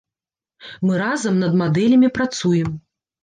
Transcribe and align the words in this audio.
Мы 0.89 0.93
разам 1.01 1.37
над 1.43 1.53
мадэлямі 1.61 2.09
працуем. 2.17 2.73